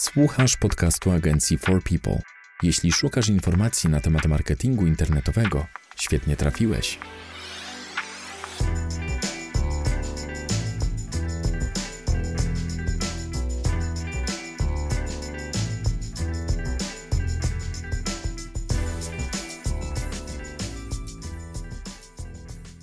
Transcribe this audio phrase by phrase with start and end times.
[0.00, 2.22] Słuchasz podcastu agencji For People.
[2.62, 6.98] Jeśli szukasz informacji na temat marketingu internetowego, świetnie trafiłeś.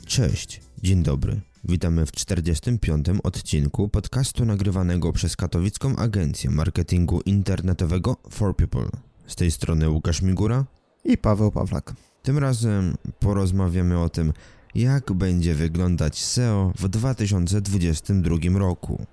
[0.08, 1.42] Cześć, dzień dobry.
[1.70, 3.06] Witamy w 45.
[3.24, 8.90] odcinku podcastu nagrywanego przez katowicką agencję marketingu internetowego For People.
[9.28, 10.66] Z tej strony Łukasz Migura
[11.04, 11.94] i Paweł Pawlak.
[12.24, 14.34] Tym razem porozmawiamy o tym,
[14.76, 19.06] jak będzie wyglądać SEO w 2022 roku.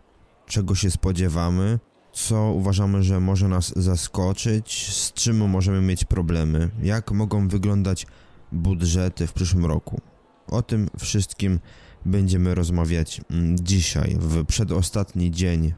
[0.47, 1.79] Czego się spodziewamy,
[2.13, 8.07] co uważamy, że może nas zaskoczyć, z czym możemy mieć problemy, jak mogą wyglądać
[8.53, 10.01] budżety w przyszłym roku.
[10.47, 11.61] O tym wszystkim
[12.07, 15.73] będziemy rozmawiać mm, dzisiaj, w przedostatni dzień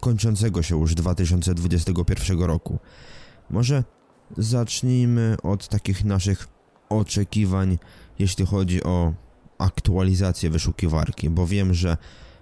[0.00, 2.78] kończącego się już 2021 roku.
[3.50, 3.84] Może
[4.38, 6.48] zacznijmy od takich naszych
[6.88, 7.78] oczekiwań,
[8.18, 9.12] jeśli chodzi o
[9.58, 11.96] aktualizację wyszukiwarki, bo wiem, że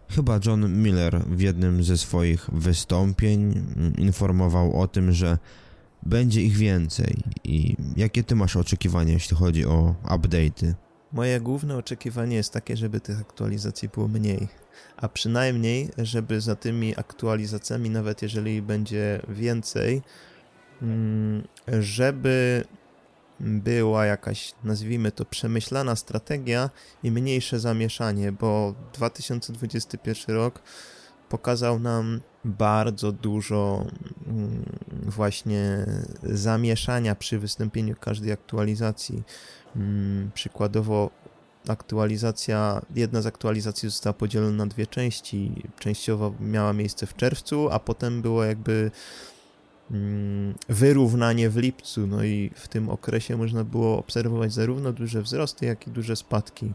[0.09, 5.39] chyba John Miller w jednym ze swoich wystąpień mm, informował o tym, że
[6.03, 7.17] będzie ich więcej.
[7.45, 10.75] I jakie ty masz oczekiwania, jeśli chodzi o update'y?
[11.13, 14.49] Moje główne oczekiwanie jest takie, żeby tych aktualizacji było mniej,
[14.97, 20.03] a przynajmniej, żeby za tymi aktualizacjami, nawet jeżeli będzie więcej,
[20.83, 21.43] mm,
[21.81, 22.65] żeby
[23.41, 26.71] była jakaś, nazwijmy to, przemyślana strategia
[27.03, 30.63] i mniejsze zamieszanie, bo 2021 rok
[31.31, 33.87] pokazał nam bardzo dużo
[34.27, 34.65] mm,
[35.07, 35.87] właśnie
[36.23, 39.23] zamieszania przy wystąpieniu każdej aktualizacji.
[39.77, 41.11] Mm, przykładowo
[41.69, 45.63] aktualizacja, jedna z aktualizacji została podzielona na dwie części.
[45.79, 48.91] Częściowo miała miejsce w czerwcu, a potem było jakby
[49.91, 52.07] mm, wyrównanie w lipcu.
[52.07, 56.73] No i w tym okresie można było obserwować zarówno duże wzrosty, jak i duże spadki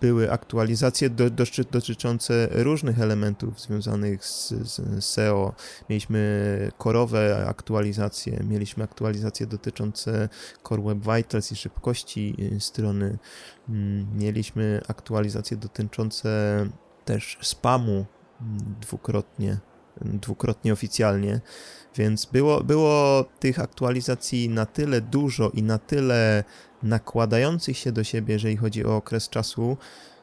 [0.00, 5.54] były aktualizacje do, do, dotyczące różnych elementów związanych z, z, SEO.
[5.88, 10.28] Mieliśmy korowe aktualizacje, mieliśmy aktualizacje dotyczące
[10.68, 13.18] Core Web Vitals i szybkości y, strony.
[13.68, 16.28] Mm, mieliśmy aktualizacje dotyczące
[17.04, 18.06] też spamu
[18.40, 19.58] mm, dwukrotnie,
[20.04, 21.40] dwukrotnie oficjalnie.
[21.96, 26.44] Więc było, było tych aktualizacji na tyle dużo i na tyle
[26.82, 29.76] nakładających się do siebie, jeżeli chodzi o okres czasu,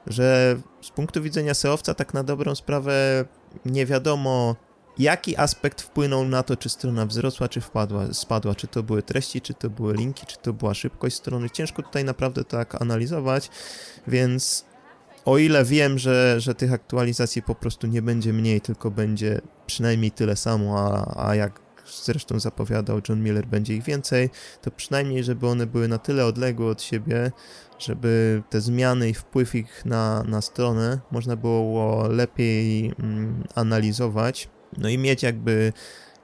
[0.08, 3.26] że z punktu widzenia SEOwca tak na dobrą sprawę
[3.66, 4.56] nie wiadomo,
[4.98, 9.42] jaki aspekt wpłynął na to, czy strona wzrosła, czy wpadła, spadła, czy to były treści,
[9.42, 11.50] czy to były linki, czy to była szybkość strony.
[11.50, 13.50] Ciężko tutaj naprawdę tak analizować,
[14.08, 14.66] więc
[15.26, 20.12] o ile wiem, że, że tych aktualizacji po prostu nie będzie mniej, tylko będzie przynajmniej
[20.12, 21.66] tyle samo, a, a jak
[22.04, 24.30] zresztą zapowiadał John Miller, będzie ich więcej,
[24.62, 27.32] to przynajmniej, żeby one były na tyle odległe od siebie,
[27.80, 34.90] żeby te zmiany i wpływ ich na, na stronę można było lepiej mm, analizować, no
[34.90, 35.74] i mieć jakby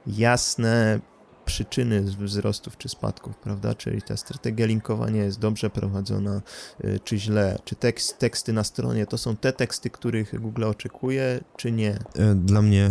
[0.06, 1.00] jasne
[1.44, 3.74] przyczyny wzrostów czy spadków, prawda?
[3.74, 6.42] Czyli ta strategia linkowania jest dobrze prowadzona,
[6.84, 11.40] y, czy źle, czy tekst, teksty na stronie to są te teksty, których Google oczekuje,
[11.56, 11.98] czy nie?
[12.14, 12.90] E, dla mnie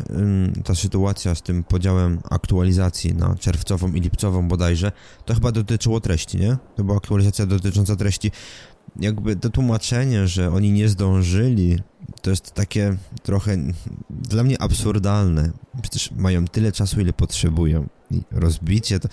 [0.64, 4.92] ta sytuacja z tym podziałem aktualizacji na czerwcową i lipcową bodajże,
[5.26, 6.58] to chyba dotyczyło treści, nie?
[6.76, 8.32] To była aktualizacja dotycząca treści
[9.00, 11.80] jakby to tłumaczenie, że oni nie zdążyli,
[12.22, 13.58] to jest takie trochę
[14.10, 15.52] dla mnie absurdalne.
[15.82, 17.88] Przecież mają tyle czasu, ile potrzebują.
[18.32, 19.10] Rozbicie to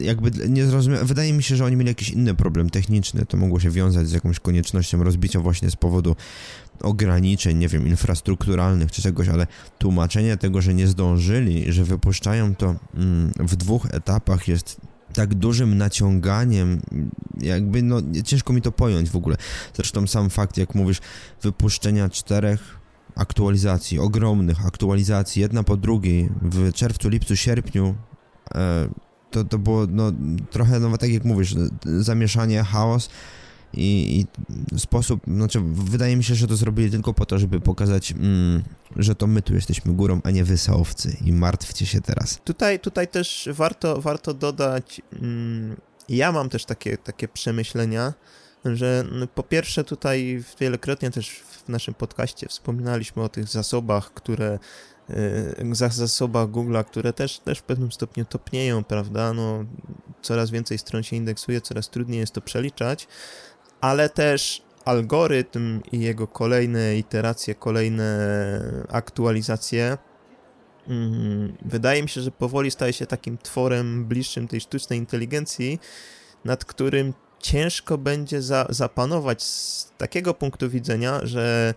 [0.00, 1.06] jakby nie zrozumiałem.
[1.06, 3.26] Wydaje mi się, że oni mieli jakiś inny problem techniczny.
[3.26, 6.16] To mogło się wiązać z jakąś koniecznością rozbicia właśnie z powodu
[6.82, 9.46] ograniczeń, nie wiem, infrastrukturalnych czy czegoś, ale
[9.78, 14.80] tłumaczenie tego, że nie zdążyli, że wypuszczają to mm, w dwóch etapach jest
[15.14, 16.80] tak dużym naciąganiem,
[17.40, 19.36] jakby no ciężko mi to pojąć w ogóle.
[19.74, 20.98] Zresztą sam fakt, jak mówisz,
[21.42, 22.78] wypuszczenia czterech
[23.14, 27.94] aktualizacji, ogromnych aktualizacji, jedna po drugiej w czerwcu, lipcu, sierpniu,
[29.30, 30.12] to, to było no,
[30.50, 31.54] trochę, no tak jak mówisz,
[31.84, 33.10] zamieszanie, chaos,
[33.74, 38.12] i, i, sposób, znaczy wydaje mi się, że to zrobili tylko po to, żeby pokazać,
[38.12, 38.62] mm,
[38.96, 42.40] że to my tu jesteśmy górą, a nie wy owcy i martwcie się teraz.
[42.44, 45.76] Tutaj, tutaj też warto, warto dodać, mm,
[46.08, 48.14] ja mam też takie, takie przemyślenia,
[48.64, 54.58] że no, po pierwsze tutaj wielokrotnie też w naszym podcaście wspominaliśmy o tych zasobach, które
[55.90, 59.32] zasobach Google'a, które też, też w pewnym stopniu topnieją, prawda?
[59.32, 59.64] No,
[60.22, 63.08] coraz więcej stron się indeksuje, coraz trudniej jest to przeliczać,
[63.80, 68.08] ale też algorytm i jego kolejne iteracje, kolejne
[68.88, 69.98] aktualizacje
[70.88, 75.78] mm, wydaje mi się, że powoli staje się takim tworem bliższym tej sztucznej inteligencji,
[76.44, 81.74] nad którym ciężko będzie za, zapanować z takiego punktu widzenia, że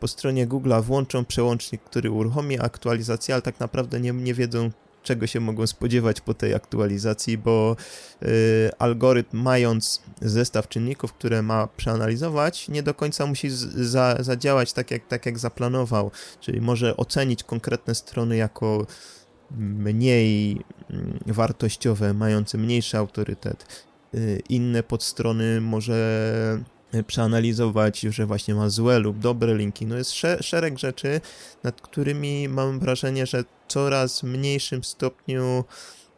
[0.00, 4.70] po stronie Google'a włączą przełącznik, który uruchomi aktualizację, ale tak naprawdę nie, nie wiedzą,
[5.02, 7.76] czego się mogą spodziewać po tej aktualizacji, bo
[8.22, 14.72] y, algorytm, mając zestaw czynników, które ma przeanalizować, nie do końca musi z, za, zadziałać
[14.72, 16.10] tak jak, tak, jak zaplanował.
[16.40, 18.86] Czyli może ocenić konkretne strony jako
[19.58, 20.60] mniej
[20.90, 23.84] mm, wartościowe, mające mniejszy autorytet.
[24.14, 26.60] Y, inne podstrony może
[27.06, 29.86] przeanalizować, że właśnie ma złe lub dobre linki.
[29.86, 31.20] No jest szereg rzeczy,
[31.62, 35.64] nad którymi mam wrażenie, że coraz mniejszym stopniu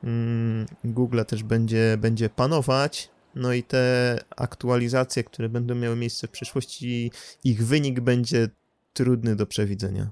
[0.04, 3.10] mm, Google też będzie, będzie panować.
[3.34, 7.10] No i te aktualizacje, które będą miały miejsce w przyszłości,
[7.44, 8.48] ich wynik będzie
[8.92, 10.10] trudny do przewidzenia.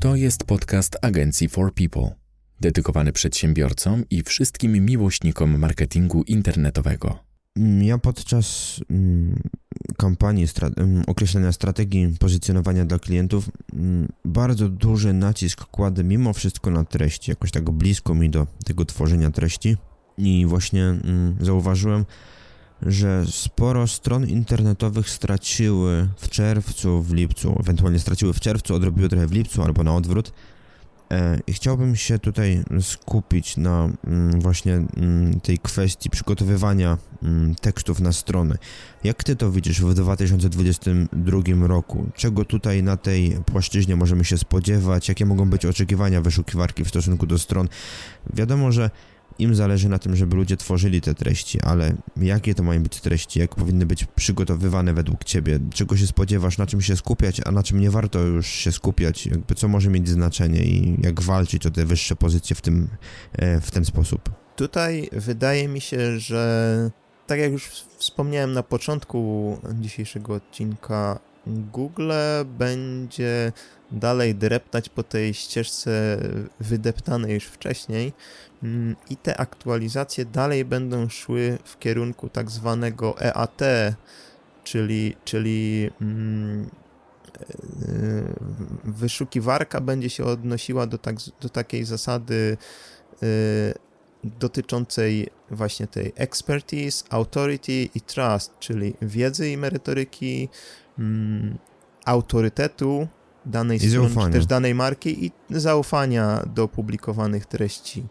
[0.00, 2.23] To jest podcast agencji For People
[2.64, 7.18] dedykowany przedsiębiorcom i wszystkim miłośnikom marketingu internetowego.
[7.56, 9.40] Mm, ja podczas mm,
[9.96, 13.50] kampanii stra mm, określenia strategii pozycjonowania dla klientów
[14.24, 19.30] bardzo duży nacisk kładę mimo wszystko na treści, jakoś tak blisko mi do tego tworzenia
[19.30, 19.76] treści
[20.18, 20.94] i właśnie
[21.40, 22.04] zauważyłem,
[22.82, 29.26] że sporo stron internetowych straciły w czerwcu, w lipcu, ewentualnie straciły w czerwcu, odrobiły trochę
[29.26, 30.32] w lipcu albo na odwrót,
[31.10, 38.12] E, chciałbym się tutaj skupić na mm, właśnie mm, tej kwestii przygotowywania mm, tekstów na
[38.12, 38.58] strony.
[39.04, 42.06] Jak ty to widzisz w 2022 roku?
[42.16, 45.08] Czego tutaj na tej płaszczyźnie możemy się spodziewać?
[45.08, 47.68] Jakie mogą być oczekiwania wyszukiwarki w stosunku do stron?
[48.34, 48.90] Wiadomo, że
[49.38, 53.40] im zależy na tym, żeby ludzie tworzyli te treści, ale jakie to mają być treści,
[53.40, 57.62] jak powinny być przygotowywane według ciebie, czego się spodziewasz, na czym się skupiać, a na
[57.62, 61.70] czym nie warto już się skupiać, jakby co może mieć znaczenie i jak walczyć o
[61.70, 62.88] te wyższe pozycje w, tym,
[63.32, 64.30] e, w ten sposób.
[64.56, 66.90] Tutaj wydaje mi się, że
[67.26, 72.12] tak jak już wspomniałem na początku dzisiejszego odcinka, Google
[72.58, 73.52] będzie
[73.94, 76.18] dalej dreptać po tej ścieżce
[76.60, 78.12] wydeptanej już wcześniej.
[78.62, 83.60] Mm, i te aktualizacje dalej będą szły w kierunku tak zwanego EAT,
[84.64, 86.70] czyli, czyli mm,
[87.82, 87.94] e,
[88.84, 92.56] wyszukiwarka będzie się odnosiła do, tak, do takiej zasady
[93.22, 93.26] e,
[94.24, 100.48] dotyczącej właśnie tej expertise, authority i trust, czyli wiedzy i merytoryki,
[100.98, 101.58] mm,
[102.04, 103.08] autorytetu
[103.46, 108.06] danej I strony, czy też danej marki i zaufania do publikowanych treści.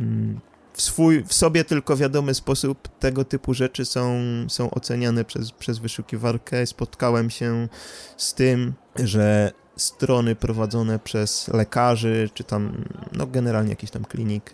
[0.00, 0.40] Mm,
[0.72, 5.78] w, swój, w sobie tylko wiadomy sposób tego typu rzeczy są, są oceniane przez, przez
[5.78, 6.66] wyszukiwarkę.
[6.66, 7.68] Spotkałem się
[8.16, 14.52] z tym, że strony prowadzone przez lekarzy, czy tam, no generalnie jakiś tam klinik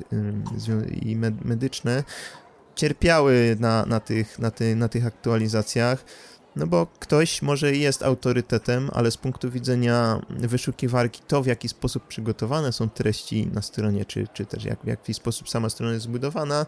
[1.03, 2.05] i medyczne,
[2.75, 6.05] cierpiały na, na, tych, na, ty, na tych aktualizacjach
[6.57, 12.07] no bo ktoś może jest autorytetem, ale z punktu widzenia wyszukiwarki, to w jaki sposób
[12.07, 16.05] przygotowane są treści na stronie, czy, czy też jak, w jaki sposób sama strona jest
[16.05, 16.67] zbudowana,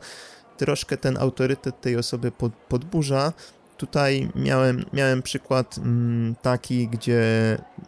[0.56, 3.32] troszkę ten autorytet tej osoby pod, podburza.
[3.76, 7.22] Tutaj miałem, miałem przykład mm, taki, gdzie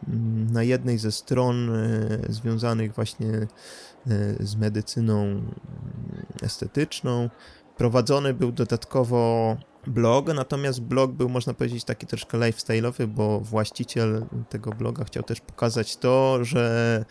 [0.08, 3.48] mm, na jednej ze stron y, związanych właśnie y,
[4.40, 5.46] z medycyną mm,
[6.42, 7.30] estetyczną
[7.76, 14.70] prowadzony był dodatkowo blog, natomiast blog był, można powiedzieć, taki troszkę lifestyle'owy, bo właściciel tego
[14.70, 17.04] bloga chciał też pokazać to, że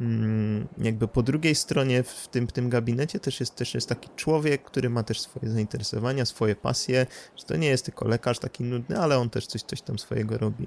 [0.00, 4.08] mm, jakby po drugiej stronie w tym, w tym gabinecie też jest, też jest taki
[4.16, 7.06] człowiek, który ma też swoje zainteresowania, swoje pasje,
[7.36, 10.38] że to nie jest tylko lekarz taki nudny, ale on też coś, coś tam swojego
[10.38, 10.66] robi.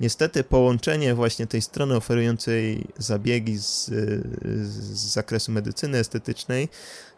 [0.00, 3.86] Niestety połączenie właśnie tej strony oferującej zabiegi z,
[4.62, 6.68] z zakresu medycyny estetycznej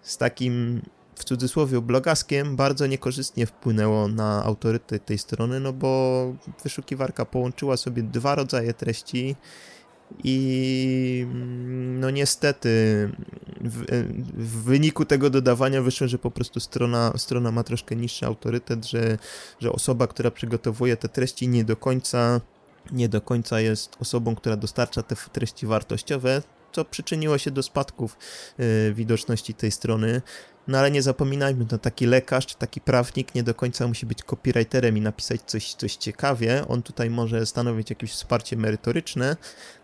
[0.02, 0.82] z takim
[1.22, 8.02] w cudzysłowie blogaskiem bardzo niekorzystnie wpłynęło na autorytet tej strony, no bo wyszukiwarka połączyła sobie
[8.02, 9.36] dwa rodzaje treści
[10.24, 11.26] i
[12.00, 12.68] no niestety
[13.60, 13.84] w,
[14.36, 19.18] w, wyniku tego dodawania wyszło, że po prostu strona, strona ma troszkę niższy autorytet, że,
[19.60, 22.40] że osoba, która przygotowuje te treści nie do końca
[22.92, 28.18] nie do końca jest osobą, która dostarcza te treści wartościowe, co przyczyniło się do spadków
[28.60, 30.22] y, widoczności tej strony.
[30.68, 34.22] No ale nie zapominajmy, to taki lekarz czy taki prawnik nie do końca musi być
[34.22, 36.64] copywriterem i napisać coś, coś ciekawie.
[36.68, 39.36] On tutaj może stanowić jakieś wsparcie merytoryczne,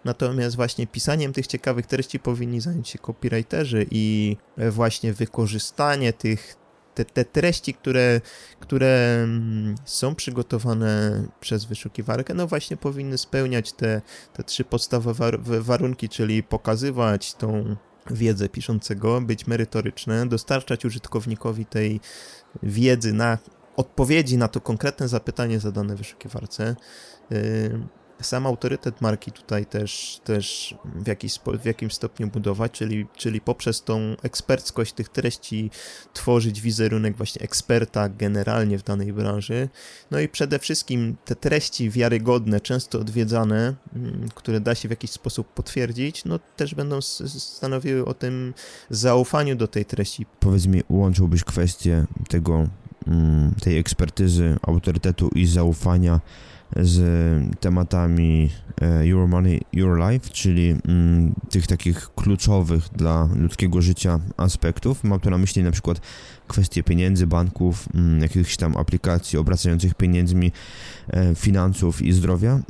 [0.05, 6.57] natomiast właśnie pisaniem tych ciekawych treści powinni zająć się copywriterzy i właśnie wykorzystanie tych
[6.95, 8.21] te, te treści, które,
[8.61, 15.31] które mm, są przygotowane przez wyszukiwarkę, no właśnie powinny spełniać te, te trzy podstawowe
[15.61, 17.77] warunki, czyli pokazywać tą
[18.13, 22.01] wiedzę piszącego, być merytoryczne, dostarczać użytkownikowi tej
[22.63, 23.39] wiedzy na
[23.77, 26.77] odpowiedzi na to konkretne zapytanie zadane w wyszukiwarce.
[28.21, 33.83] Sam autorytet marki tutaj też, też w, jakiś, w jakimś stopniu budować, czyli, czyli poprzez
[33.83, 35.71] tą eksperckość tych treści
[36.13, 39.69] tworzyć wizerunek właśnie eksperta generalnie w danej branży.
[40.11, 45.11] No i przede wszystkim te treści wiarygodne, często odwiedzane, mm, które da się w jakiś
[45.11, 48.55] sposób potwierdzić, no też będą stanowiły o tym
[48.91, 50.27] zaufaniu do tej treści.
[50.41, 52.67] Powiedz mi, łączyłbyś kwestię tego,
[53.07, 56.21] mm, tej ekspertyzy, autorytetu i zaufania
[56.77, 57.01] z
[57.61, 65.05] tematami e, Your Money, Your Life, czyli mm, tych takich kluczowych dla ludzkiego życia aspektów.
[65.05, 66.01] Mam tu na myśli na przykład
[66.49, 70.53] kwestie pieniędzy, banków, mm, jakichś tam aplikacji obracających pieniędzmi,
[71.09, 72.53] e, finansów i zdrowia.
[72.53, 72.61] E,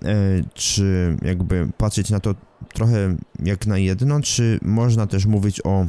[0.55, 2.35] czy jakby patrzeć na to
[2.75, 5.87] trochę jak na jedno, czy można też mówić o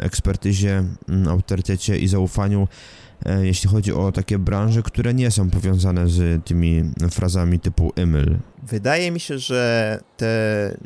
[0.00, 3.11] ekspertyzie, mm, autorytecie i zaufaniu E,
[3.42, 8.38] jeśli chodzi o takie branże, które nie są powiązane z tymi frazami typu email.
[8.62, 10.76] Wydaje mi się, że te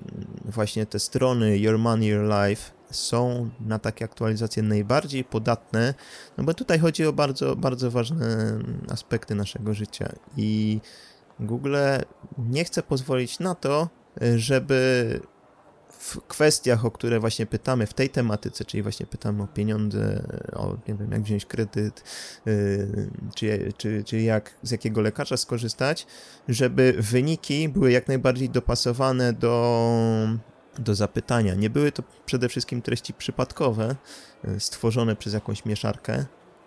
[0.45, 5.95] właśnie te strony Your Money, Your Life są na takie aktualizacje najbardziej podatne,
[6.39, 8.59] no bo tutaj chodzi o bardzo, bardzo ważne
[8.91, 10.81] aspekty naszego życia i
[11.41, 11.77] Google
[12.39, 13.89] nie chce pozwolić na to,
[14.37, 15.21] żeby
[16.07, 20.23] w kwestiach, o które właśnie pytamy w tej tematyce, czyli właśnie pytamy o pieniądze,
[20.53, 22.05] o nie wiem, jak wziąć kredyt,
[22.47, 26.07] yy, czy, czy, czy jak, z jakiego lekarza skorzystać,
[26.49, 29.89] żeby wyniki były jak najbardziej dopasowane do,
[30.79, 31.55] do zapytania.
[31.55, 33.97] Nie były to przede wszystkim treści przypadkowe,
[34.45, 36.25] yy, stworzone przez jakąś mieszarkę,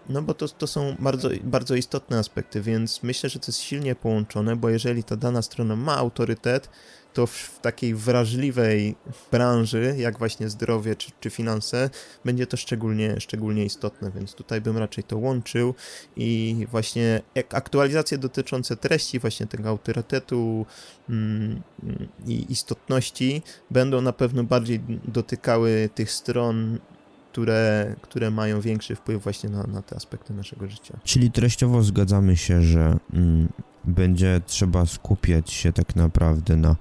[0.09, 3.95] no bo to, to są bardzo, bardzo istotne aspekty, więc myślę, że to jest silnie
[3.95, 6.69] połączone, bo jeżeli ta dana strona ma autorytet,
[7.13, 8.95] to w takiej wrażliwej
[9.31, 11.89] branży, jak właśnie zdrowie czy, czy finanse,
[12.25, 15.75] będzie to szczególnie, szczególnie istotne, więc tutaj bym raczej to łączył.
[16.15, 20.65] I właśnie aktualizacje dotyczące treści, właśnie tego autorytetu
[21.09, 21.61] mm,
[22.27, 26.79] i istotności będą na pewno bardziej dotykały tych stron
[27.31, 30.99] które, które mają większy wpływ właśnie na, na te aspekty naszego życia.
[31.03, 33.49] Czyli treściowo zgadzamy się, że mm,
[33.83, 36.75] będzie trzeba skupiać się tak naprawdę na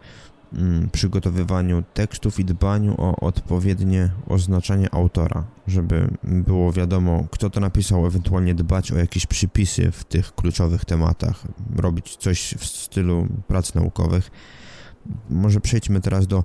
[0.53, 8.07] mm, przygotowywaniu tekstów i dbaniu o odpowiednie oznaczenie autora, żeby było wiadomo, kto to napisał,
[8.07, 11.43] ewentualnie dbać o jakieś przypisy w tych kluczowych tematach,
[11.77, 14.31] robić coś w stylu prac naukowych.
[15.31, 16.45] Może przejdźmy teraz do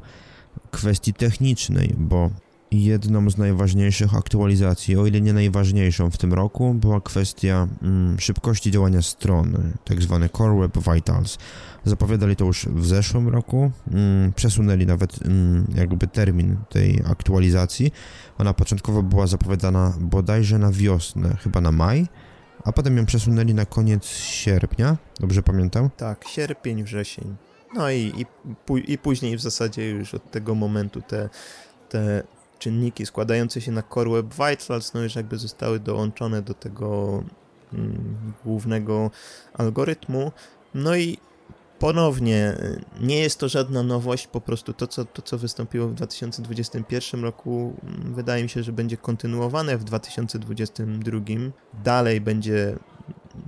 [0.72, 2.30] kwestii technicznej, bo
[2.74, 8.72] jedną z najważniejszych aktualizacji, o ile nie najważniejszą w tym roku, była kwestia mm, szybkości
[8.72, 11.38] działania strony, tak zwane Core Web Vitals.
[11.86, 17.92] Zapowiadali to już w zeszłym roku, mm, przesunęli nawet mm, jakby termin tej aktualizacji.
[18.38, 22.08] Ona początkowo była zapowiadana bodajże na wiosnę, chyba na maj,
[22.64, 25.90] a potem ją przesunęli na koniec sierpnia, dobrze pamiętam?
[25.98, 27.36] Tak, sierpień, wrzesień.
[27.76, 28.26] No i, i,
[28.94, 31.30] i później w zasadzie już od tego momentu te,
[31.90, 32.24] te
[32.64, 37.24] czynniki składające się na Core Web Vitals, no już jakby zostały dołączone do tego
[37.74, 39.12] mm, głównego
[39.54, 40.32] algorytmu.
[40.74, 41.18] No i
[41.80, 42.58] ponownie,
[43.02, 47.74] nie jest to żadna nowość, po prostu to co, to, co wystąpiło w 2021 roku,
[47.84, 51.20] mm, wydaje mi się, że będzie kontynuowane w 2022.
[51.84, 52.76] Dalej będzie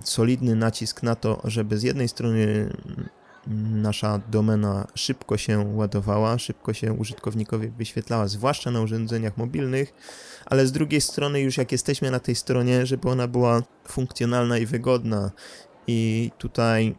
[0.04, 2.70] solidny nacisk na to, żeby z jednej strony
[3.48, 9.94] nasza domena szybko się ładowała, szybko się użytkownikowi wyświetlała, zwłaszcza na urządzeniach mobilnych,
[10.46, 14.66] ale z drugiej strony już jak jesteśmy na tej stronie, żeby ona była funkcjonalna i
[14.66, 15.32] wygodna.
[15.88, 16.96] I tutaj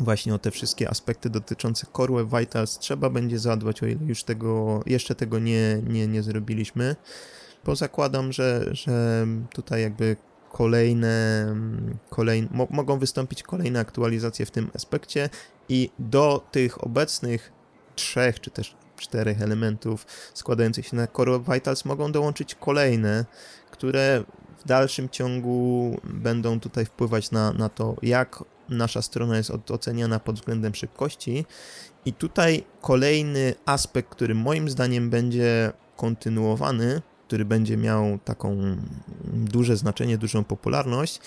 [0.00, 4.24] właśnie o te wszystkie aspekty dotyczące Core Web Vitals trzeba będzie zadbać, o ile już
[4.24, 6.96] tego, jeszcze tego nie, nie, nie zrobiliśmy,
[7.64, 10.16] bo zakładam, że, że tutaj jakby
[10.52, 11.46] kolejne,
[12.10, 15.30] kolejne mo mogą wystąpić kolejne aktualizacje w tym aspekcie
[15.68, 17.52] i do tych obecnych
[17.96, 23.24] trzech czy też czterech elementów składających się na Core Vitals mogą dołączyć kolejne,
[23.70, 24.24] które
[24.58, 30.36] w dalszym ciągu będą tutaj wpływać na, na to, jak nasza strona jest oceniana pod
[30.36, 31.44] względem szybkości.
[32.04, 38.76] I tutaj kolejny aspekt, który moim zdaniem będzie kontynuowany, który będzie miał taką
[39.24, 41.20] duże znaczenie, dużą popularność,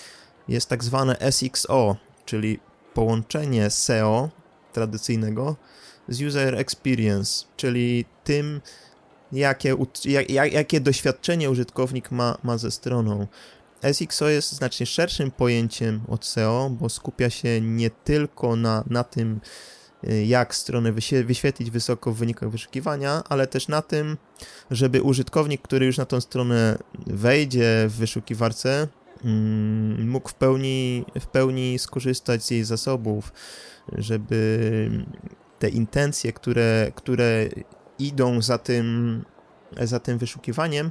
[0.48, 2.58] jest tak zwane SXO, czyli
[2.94, 4.30] połączenie SEO
[4.72, 5.56] tradycyjnego
[6.08, 8.60] z User Experience, czyli tym,
[9.32, 9.76] jakie,
[10.28, 13.26] jak, jakie doświadczenie użytkownik ma, ma ze stroną.
[13.92, 19.40] SXO jest znacznie szerszym pojęciem od SEO, bo skupia się nie tylko na, na tym,
[20.26, 20.92] jak stronę
[21.24, 24.16] wyświetlić wysoko w wynikach wyszukiwania, ale też na tym,
[24.70, 28.88] żeby użytkownik, który już na tą stronę wejdzie w wyszukiwarce,
[29.24, 33.32] mm, mógł w pełni, w pełni skorzystać z jej zasobów,
[33.92, 34.90] żeby
[35.58, 37.48] te intencje, które, które
[37.98, 39.24] idą za tym,
[39.80, 40.90] za tym wyszukiwaniem,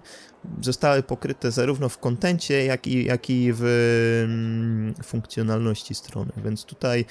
[0.61, 3.63] zostały pokryte zarówno w kontencie, jak i, jak i w
[4.25, 6.31] mm, funkcjonalności strony.
[6.43, 7.05] Więc tutaj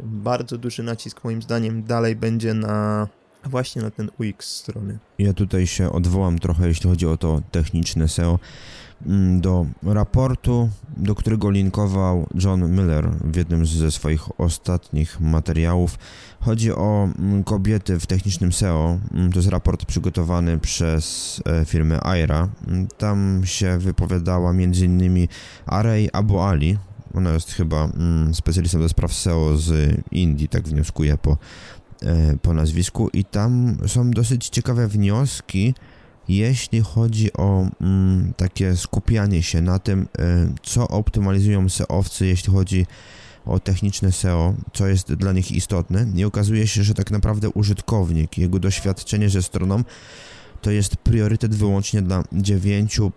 [0.00, 3.08] bardzo duży nacisk moim zdaniem dalej będzie na
[3.44, 4.98] właśnie na ten UX strony.
[5.18, 8.38] Ja tutaj się odwołam trochę, jeśli chodzi o to techniczne SEO.
[9.06, 15.98] Mm, do raportu, do którego linkował John Miller w jednym ze swoich ostatnich materiałów.
[16.40, 18.98] Chodzi o mm, kobiety w technicznym SEO.
[19.14, 22.48] Mm, to jest raport przygotowany przez e, firmę Aira.
[22.98, 25.28] Tam się wypowiadała m.in.
[25.66, 26.78] Arej Abu Ali.
[27.14, 27.88] Ona jest chyba
[28.32, 31.38] specjalistą do spraw SEO z Indii, tak wnioskuję po,
[32.02, 33.08] e, po nazwisku.
[33.12, 35.74] I tam są dosyć ciekawe wnioski
[36.28, 40.06] jeśli chodzi o mm, takie skupianie się na tym, y,
[40.62, 42.86] co optymalizują SEOwcy, jeśli chodzi
[43.46, 48.38] o techniczne SEO, co jest dla nich istotne, i okazuje się, że tak naprawdę użytkownik,
[48.38, 49.84] jego doświadczenie ze stroną
[50.62, 53.10] to jest priorytet wyłącznie dla 9%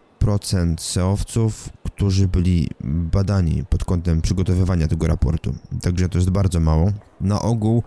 [0.80, 1.70] SEOwców,
[2.02, 5.56] którzy byli badani pod kątem przygotowywania tego raportu.
[5.82, 6.92] Także to jest bardzo mało.
[7.22, 7.84] Na ogół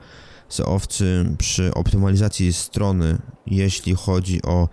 [0.49, 4.69] SEOwcy przy optymalizacji strony, jeśli chodzi o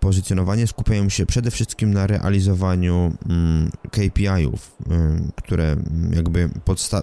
[0.00, 5.76] pozycjonowanie skupiają się przede wszystkim na realizowaniu mm, KPI-ów, mm, które
[6.14, 6.50] jakby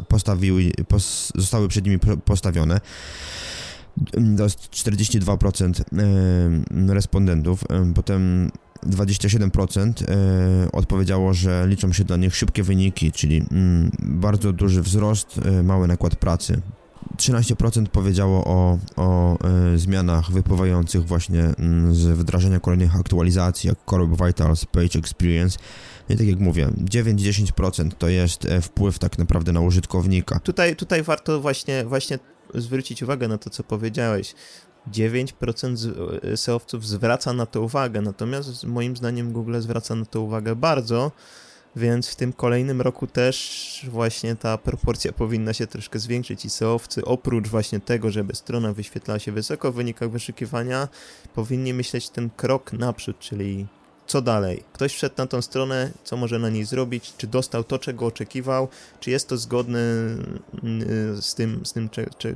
[0.07, 2.79] postawiły, pos zostały przed nimi postawione.
[4.37, 5.83] To jest 42%
[6.87, 7.63] respondentów,
[7.95, 8.51] potem
[8.87, 9.93] 27%
[10.71, 15.87] odpowiedziało, że liczą się dla nich szybkie wyniki, czyli mm, bardzo duży wzrost, e, mały
[15.87, 16.61] nakład pracy.
[17.17, 19.37] 13% powiedziało o, o
[19.73, 25.59] e, zmianach wypływających właśnie mm, z wdrażania kolejnych aktualizacji, jak Core Vitals, Page Experience.
[26.09, 30.39] I tak jak mówię, 9-10% to jest e, wpływ tak naprawdę na użytkownika.
[30.39, 32.19] Tutaj, tutaj warto właśnie, właśnie
[32.55, 34.35] zwrócić uwagę na to, co powiedziałeś.
[34.91, 35.91] 9%
[36.23, 41.11] e, SEOwców zwraca na to uwagę, natomiast moim zdaniem Google zwraca na to uwagę bardzo
[41.75, 47.05] więc w tym kolejnym roku też właśnie ta proporcja powinna się troszkę zwiększyć i SEOwcy
[47.05, 50.87] oprócz właśnie tego, żeby strona wyświetlała się wysoko w wynikach wyszukiwania,
[51.35, 53.67] powinni myśleć ten krok naprzód, czyli
[54.11, 54.63] co dalej?
[54.73, 57.13] Ktoś wszedł na tą stronę, co może na niej zrobić?
[57.17, 58.67] Czy dostał to, czego oczekiwał?
[58.99, 59.79] Czy jest to zgodne
[60.63, 61.89] mm, z tym, z tym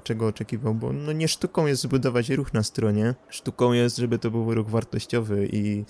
[0.03, 0.73] czego oczekiwał?
[0.73, 4.69] Bo no nie sztuką jest zbudować ruch na stronie, sztuką jest, żeby to był ruch
[4.69, 5.85] wartościowy i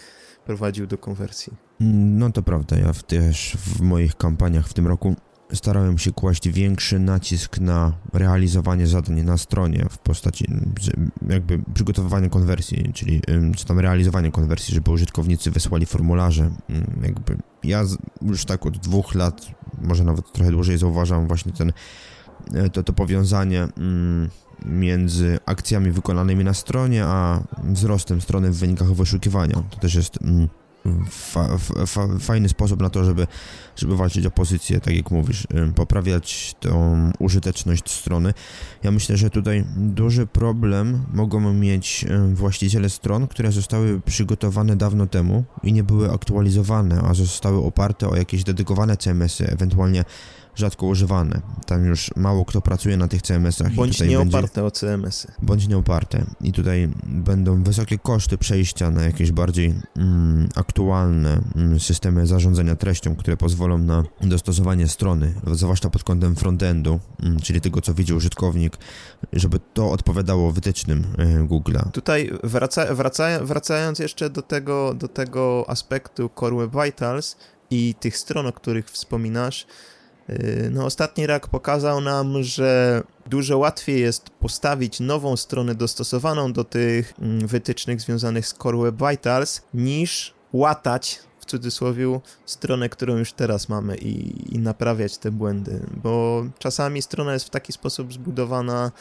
[0.45, 1.53] prowadził do konwersji.
[1.79, 5.15] No to prawda, ja też w moich kampaniach w tym roku
[5.53, 10.45] starałem się kłaść większy nacisk na realizowanie zadań na stronie w postaci
[11.29, 13.21] jakby przygotowywania konwersji, czyli
[13.55, 16.51] czy tam realizowanie konwersji, żeby użytkownicy wysłali formularze.
[17.01, 17.83] Jakby ja
[18.21, 19.47] już tak od dwóch lat,
[19.81, 21.73] może nawet trochę dłużej zauważam właśnie ten
[22.53, 23.67] e, to, to powiązanie
[24.65, 29.63] między akcjami wykonanymi na stronie, a wzrostem strony w wynikach wyszukiwania.
[29.69, 30.19] To też jest
[31.09, 33.27] fa, fa, fajny sposób na to, żeby,
[33.75, 38.33] żeby walczyć o pozycję, tak jak mówisz, poprawiać tą użyteczność strony.
[38.83, 45.43] Ja myślę, że tutaj duży problem mogą mieć właściciele stron, które zostały przygotowane dawno temu
[45.63, 50.05] i nie były aktualizowane, a zostały oparte o jakieś dedykowane CMS-y, ewentualnie
[50.55, 51.41] rzadko używane.
[51.65, 53.73] Tam już mało kto pracuje na tych CMS-ach.
[53.73, 54.37] Bądź nie będzie...
[54.37, 55.31] oparte o CMS-y.
[55.41, 56.25] Bądź nie oparte.
[56.41, 63.15] I tutaj będą wysokie koszty przejścia na jakieś bardziej mm, aktualne mm, systemy zarządzania treścią,
[63.15, 68.77] które pozwolą na dostosowanie strony, zwłaszcza pod kątem frontendu, mm, czyli tego, co widzi użytkownik,
[69.33, 71.91] żeby to odpowiadało wytycznym y, Google'a.
[71.91, 77.37] Tutaj wraca, wraca, wracając jeszcze do tego, do tego aspektu Core Web Vitals
[77.71, 79.67] i tych stron, o których wspominasz,
[80.71, 87.13] no, ostatni rak pokazał nam, że dużo łatwiej jest postawić nową stronę dostosowaną do tych
[87.19, 91.19] mm, wytycznych związanych z Core Web Vitals, niż łatać
[91.55, 97.33] w cudzysłowie stronę, którą już teraz mamy i, i naprawiać te błędy, bo czasami strona
[97.33, 98.91] jest w taki sposób zbudowana,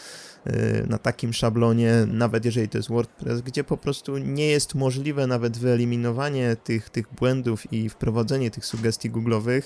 [0.47, 5.27] Y, na takim szablonie, nawet jeżeli to jest WordPress, gdzie po prostu nie jest możliwe
[5.27, 9.63] nawet wyeliminowanie tych, tych błędów i wprowadzenie tych sugestii google'owych,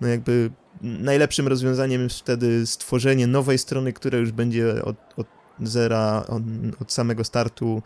[0.00, 0.50] no jakby
[0.82, 5.26] najlepszym rozwiązaniem jest wtedy stworzenie nowej strony, która już będzie od, od
[5.62, 6.42] zera, od,
[6.80, 7.82] od samego startu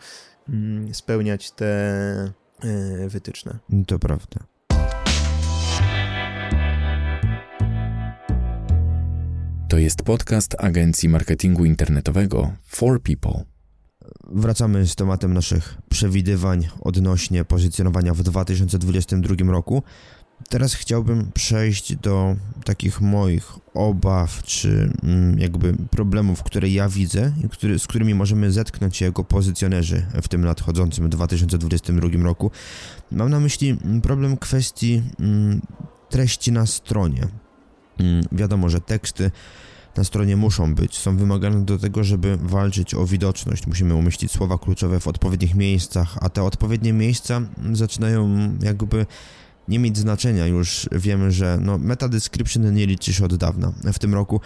[0.49, 2.31] mm, spełniać te
[2.65, 3.59] Y, wytyczne.
[3.69, 4.39] No to prawda.
[9.69, 13.43] To jest podcast agencji marketingu internetowego For People.
[14.31, 19.83] Wracamy z tematem naszych przewidywań odnośnie pozycjonowania w 2022 roku.
[20.49, 27.49] Teraz chciałbym przejść do takich moich obaw, czy mm, jakby problemów, które ja widzę i
[27.49, 32.51] który, z którymi możemy zetknąć się jako pozycjonerzy w tym nadchodzącym 2022 roku.
[33.11, 35.61] Mam na myśli problem kwestii mm,
[36.09, 37.27] treści na stronie.
[37.99, 39.31] Mm, wiadomo, że teksty
[39.97, 43.67] na stronie muszą być, są wymagane do tego, żeby walczyć o widoczność.
[43.67, 47.41] Musimy umieścić słowa kluczowe w odpowiednich miejscach, a te odpowiednie miejsca
[47.73, 49.05] zaczynają jakby
[49.69, 50.47] nie mieć znaczenia.
[50.47, 53.73] Już wiemy, że no, meta description nie liczy się od dawna.
[53.93, 54.41] W tym roku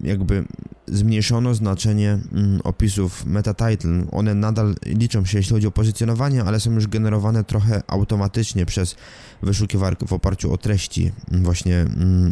[0.00, 0.44] jakby
[0.86, 4.06] zmniejszono znaczenie yy, opisów meta title.
[4.12, 8.96] One nadal liczą się, jeśli chodzi o pozycjonowanie, ale są już generowane trochę automatycznie przez
[9.42, 11.86] wyszukiwarkę w oparciu o treści właśnie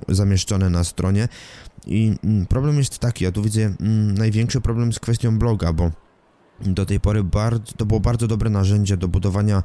[0.09, 1.29] yy, zamieszczone na stronie.
[1.87, 5.91] I mm, problem jest taki, ja tu widzę mm, największy problem z kwestią bloga, bo
[6.61, 9.62] do tej pory bardzo, to było bardzo dobre narzędzie do budowania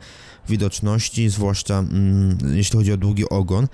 [0.49, 3.67] widoczności, zwłaszcza mm, jeśli chodzi o długi ogon,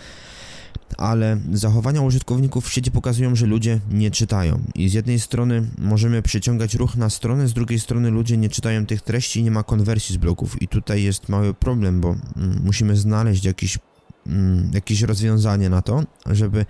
[0.98, 4.60] ale zachowania użytkowników w sieci pokazują, że ludzie nie czytają.
[4.76, 8.86] I z jednej strony możemy przyciągać ruch na stronę, z drugiej strony ludzie nie czytają
[8.86, 10.62] tych treści i nie ma konwersji z blogów.
[10.62, 13.78] I tutaj jest mały problem, bo mm, musimy znaleźć jakieś,
[14.28, 16.66] mm, jakieś rozwiązanie na to, żeby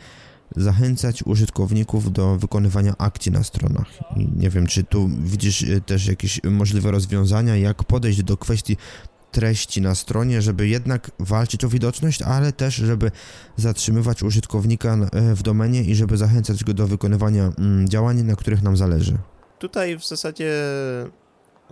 [0.56, 3.88] zachęcać użytkowników do wykonywania akcji na stronach.
[4.16, 8.78] I nie wiem, czy tu widzisz y, też jakieś możliwe rozwiązania, jak podejść do kwestii
[9.32, 13.12] treści na stronie, żeby jednak walczyć o widoczność, ale też, żeby
[13.56, 14.98] zatrzymywać użytkownika
[15.32, 19.18] y, w domenie i żeby zachęcać go do wykonywania mm, działań, na których nam zależy.
[19.60, 20.54] Tutaj w zasadzie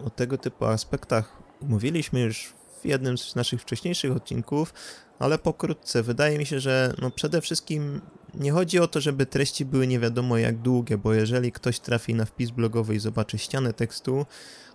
[0.05, 4.73] o tego typu aspektach mówiliśmy już w jednym z naszych wcześniejszych odcinków,
[5.19, 6.03] ale pokrótce.
[6.03, 8.01] Wydaje mi się, że no przede wszystkim
[8.33, 12.15] nie chodzi o to, żeby treści były nie wiadomo jak długie, bo jeżeli ktoś trafi
[12.15, 14.25] na wpis blogowy i zobaczy ścianę tekstu,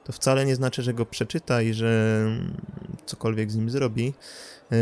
[0.05, 2.25] to wcale nie znaczy, że go przeczyta i że
[3.07, 4.15] cokolwiek z nim zrobi.
[4.71, 4.79] Yy,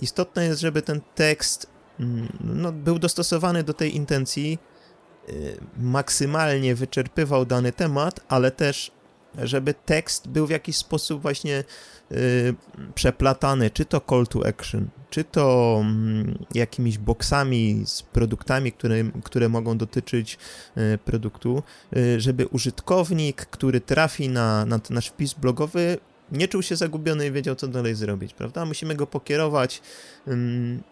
[0.00, 1.66] istotne jest, żeby ten tekst
[2.00, 4.58] mm, no, był dostosowany do tej intencji,
[5.28, 5.34] yy,
[5.76, 8.92] maksymalnie wyczerpywał dany temat, ale też
[9.38, 11.64] żeby tekst był w jakiś sposób właśnie
[12.10, 12.18] yy,
[12.94, 19.48] przeplatany, czy to call to action, czy to mm, jakimiś boksami z produktami, które, które
[19.48, 20.38] mogą dotyczyć
[20.76, 21.62] y, produktu,
[21.96, 25.98] y, żeby użytkownik, który trafi na, na nasz wpis blogowy,
[26.32, 28.64] nie czuł się zagubiony i wiedział, co dalej zrobić, prawda?
[28.64, 29.82] Musimy go pokierować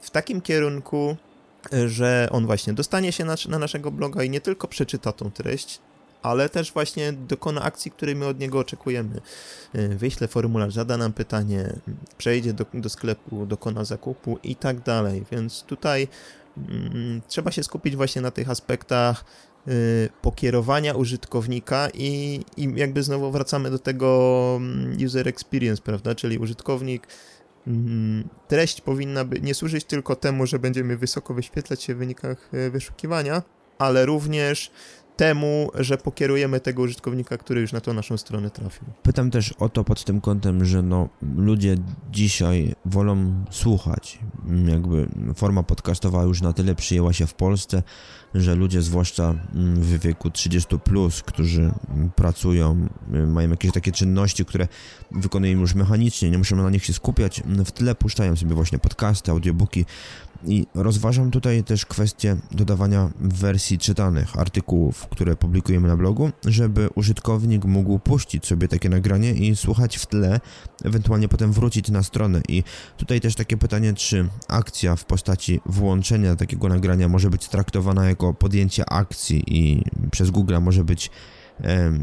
[0.00, 1.16] w takim kierunku,
[1.86, 5.80] że on właśnie dostanie się na, na, naszego bloga i nie tylko przeczyta tą treść,
[6.22, 9.20] ale też właśnie dokona akcji, której my od niego oczekujemy.
[9.72, 11.72] E, wyśle formularz, zada nam pytanie,
[12.18, 15.24] przejdzie do, do sklepu, dokona zakupu i tak dalej.
[15.32, 16.08] Więc tutaj
[16.56, 19.24] mm, trzeba się skupić właśnie na tych aspektach
[19.68, 26.14] y, pokierowania użytkownika i, i jakby znowu wracamy do tego mm, user experience, prawda?
[26.14, 27.06] Czyli użytkownik
[27.66, 32.50] mm, treść powinna by nie służyć tylko temu, że będziemy wysoko wyświetlać się w wynikach
[32.70, 33.42] wyszukiwania,
[33.78, 34.70] ale również
[35.20, 38.82] temu, że pokierujemy tego użytkownika, który już na tą naszą stronę trafił.
[39.02, 41.76] Pytam też o to pod tym kątem, że no, ludzie
[42.10, 44.18] dzisiaj wolą słuchać.
[44.66, 47.82] Jakby forma podcastowa już na tyle przyjęła się w Polsce,
[48.34, 49.34] że ludzie, zwłaszcza
[49.74, 51.72] w wieku 30, plus, którzy
[52.16, 52.88] pracują,
[53.26, 54.68] mają jakieś takie czynności, które
[55.10, 59.30] wykonują już mechanicznie, nie muszą na nich się skupiać, w tle puszczają sobie właśnie podcasty,
[59.30, 59.84] audiobooki,
[60.44, 67.64] i rozważam tutaj też kwestię dodawania wersji czytanych artykułów, które publikujemy na blogu, żeby użytkownik
[67.64, 70.40] mógł puścić sobie takie nagranie i słuchać w tle,
[70.84, 72.40] ewentualnie potem wrócić na stronę.
[72.48, 72.64] I
[72.96, 78.19] tutaj też takie pytanie, czy akcja w postaci włączenia takiego nagrania może być traktowana jako
[78.38, 81.10] podjęcie akcji i przez Google może być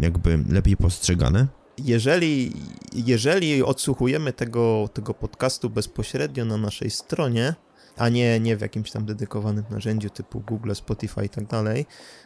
[0.01, 1.47] jakby lepiej postrzegane?
[1.77, 2.53] Jeżeli,
[2.93, 7.55] jeżeli odsłuchujemy tego, tego podcastu bezpośrednio na naszej stronie,
[7.97, 11.85] a nie, nie w jakimś tam dedykowanym narzędziu typu Google, Spotify i tak dalej,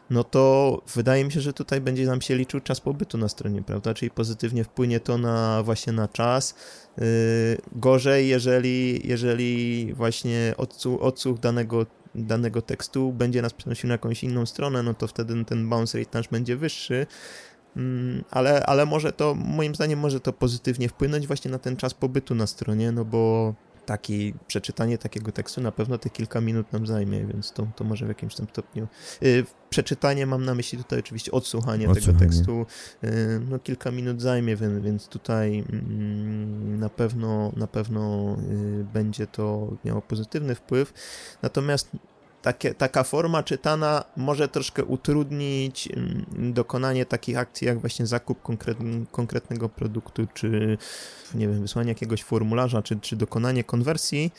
[0.09, 3.63] no to wydaje mi się, że tutaj będzie nam się liczył czas pobytu na stronie,
[3.63, 3.93] prawda?
[3.93, 6.55] Czyli pozytywnie wpłynie to na właśnie na czas.
[6.97, 7.03] Yy,
[7.71, 14.45] gorzej, jeżeli, jeżeli właśnie odsłuch, odsłuch danego danego tekstu będzie nas przenosił na jakąś inną
[14.45, 17.07] stronę, no to wtedy ten bounce rate nasz będzie wyższy,
[17.77, 21.93] mm, ale, ale może to, moim zdaniem, może to pozytywnie wpłynąć właśnie na ten czas
[21.93, 23.53] pobytu na stronie, no bo
[23.91, 28.05] taki, przeczytanie takiego tekstu na pewno te kilka minut nam zajmie, więc to, to może
[28.05, 28.87] w jakimś tam stopniu.
[29.21, 32.19] Yy, przeczytanie mam na myśli tutaj oczywiście odsłuchanie, odsłuchanie.
[32.19, 32.65] tego tekstu,
[33.01, 33.09] yy,
[33.49, 35.65] no kilka minut zajmie, więc, więc tutaj yy,
[36.77, 40.93] na pewno, na pewno y, będzie to miało pozytywny wpływ.
[41.41, 41.89] Natomiast
[42.41, 48.39] takie, taka forma czytana może troszkę utrudnić mm, dokonanie takich akcji, jak właśnie zakup
[49.11, 50.77] konkretnego produktu, czy
[51.35, 54.31] nie wiem, wysłanie jakiegoś formularza, czy, czy dokonanie konwersji.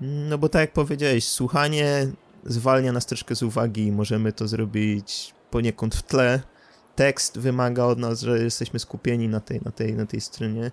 [0.00, 2.08] No bo tak jak powiedziałeś, słuchanie
[2.44, 6.40] zwalnia nas troszkę z uwagi możemy to zrobić poniekąd w tle.
[6.98, 10.70] Tekst wymaga od nas, że jesteśmy skupieni na tej, na tej, na tej stronie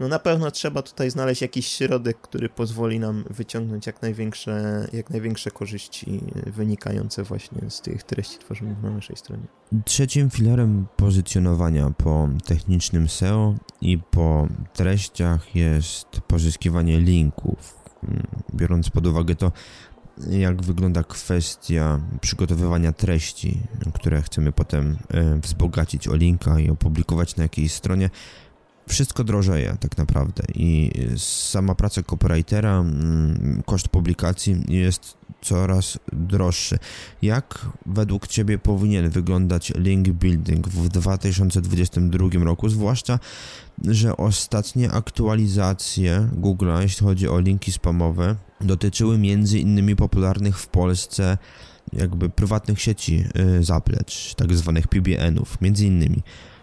[0.00, 5.10] no na pewno trzeba tutaj znaleźć jakiś środek, który pozwoli nam wyciągnąć jak największe, jak
[5.10, 9.42] największe korzyści wynikające właśnie z tych treści tworzonych na naszej stronie.
[9.84, 17.84] Trzecim filarem pozycjonowania po technicznym SEO i po treściach jest pozyskiwanie linków.
[18.54, 19.52] Biorąc pod uwagę to,
[20.30, 23.60] jak wygląda kwestia przygotowywania treści,
[23.94, 28.10] które chcemy potem e, wzbogacić o linka i opublikować na jakiejś stronie,
[28.88, 32.84] wszystko drożeje tak naprawdę i sama praca copywritera,
[33.66, 36.78] koszt publikacji jest coraz droższy.
[37.22, 43.18] Jak według Ciebie powinien wyglądać link building w 2022 roku, zwłaszcza,
[43.84, 51.38] że ostatnie aktualizacje Google'a, jeśli chodzi o linki spamowe, dotyczyły między innymi popularnych w Polsce
[51.92, 53.24] jakby prywatnych sieci
[53.58, 56.22] y, zaplecz, tak zwanych PBN-ów, między innymi.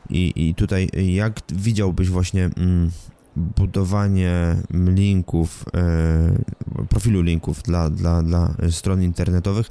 [0.10, 2.92] I, I tutaj jak widziałbyś właśnie mm,
[3.36, 9.68] budowanie linków, e, profilu linków dla, dla, dla stron internetowych,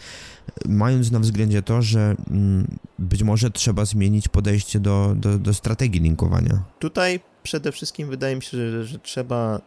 [0.69, 6.01] mając na względzie to, że mm, być może trzeba zmienić podejście do, do, do strategii
[6.01, 6.63] linkowania?
[6.79, 9.61] Tutaj przede wszystkim wydaje mi się, że, że trzeba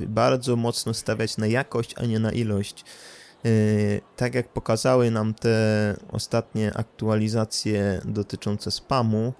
[0.00, 2.84] bardzo mocno stawiać na jakość, a nie na ilość.
[3.44, 9.32] Yy, tak jak pokazały nam te ostatnie aktualizacje dotyczące spamu,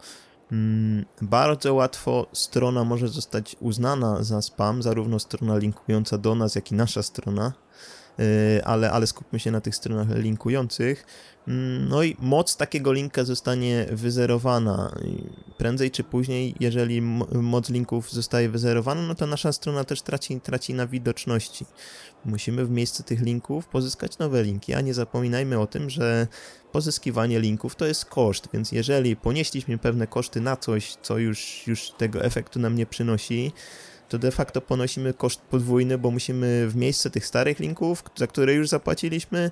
[0.53, 6.73] mm, bardzo łatwo strona może zostać uznana za spam, zarówno strona linkująca do nas, jak
[6.73, 7.53] i nasza strona,
[8.19, 8.25] yy,
[8.65, 11.07] ale, ale skupmy się na tych stronach linkujących.
[11.89, 14.95] No i moc takiego linka zostanie wyzerowana.
[15.59, 17.03] Prędzej czy później, jeżeli
[17.33, 21.67] moc linków zostaje wyzerowana, no to nasza strona też traci, traci na widoczności.
[22.25, 26.27] Musimy w miejsce tych linków pozyskać nowe linki, a nie zapominajmy o tym, że
[26.73, 31.91] pozyskiwanie linków to jest koszt, więc jeżeli ponieśliśmy pewne koszty na coś, co już, już
[31.91, 33.53] tego efektu nam nie przynosi,
[34.13, 38.55] to de facto ponosimy koszt podwójny, bo musimy w miejsce tych starych linków, za które
[38.55, 39.51] już zapłaciliśmy,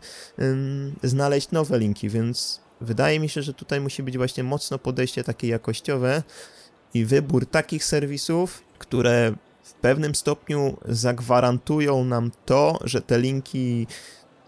[1.03, 5.49] znaleźć nowe linki, więc wydaje mi się, że tutaj musi być właśnie mocno podejście takie
[5.49, 6.23] jakościowe
[6.95, 13.87] i wybór takich serwisów, które w pewnym stopniu zagwarantują nam to, że te linki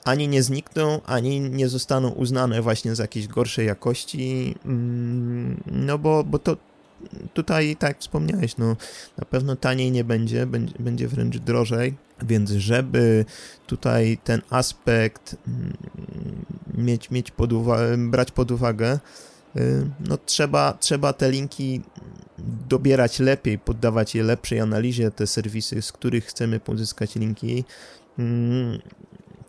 [0.05, 4.55] ani nie znikną, ani nie zostaną uznane właśnie za jakieś gorszej jakości,
[5.67, 6.57] no bo, bo to
[7.35, 8.77] tutaj, tak wspomniałeś, no
[9.19, 10.47] na pewno taniej nie będzie,
[10.79, 13.25] będzie, wręcz drożej, więc żeby
[13.67, 15.73] tutaj ten aspekt mm,
[16.75, 18.99] mieć, mieć pod uwagę, brać pod uwagę,
[19.57, 21.81] y, no trzeba, trzeba te linki
[22.69, 27.65] dobierać lepiej, poddawać je lepszej analizie, te serwisy, z których chcemy pozyskać linki.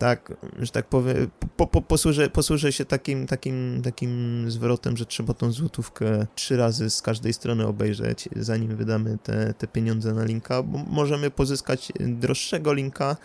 [0.03, 5.33] Tak, że tak powiem, po, po, posłużę, posłużę się takim, takim, takim zwrotem, że trzeba
[5.33, 10.63] tą złotówkę trzy razy z każdej strony obejrzeć, zanim wydamy te, te pieniądze na linka,
[10.63, 13.17] bo możemy pozyskać droższego linka,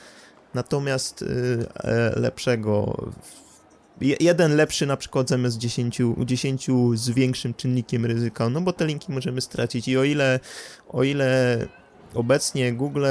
[0.54, 1.24] natomiast
[1.74, 2.96] e, lepszego
[4.00, 9.12] jeden lepszy na przykład zamiast 10, 10 z większym czynnikiem ryzyka, no bo te linki
[9.12, 10.40] możemy stracić i o ile,
[10.88, 11.58] o ile
[12.14, 13.06] obecnie Google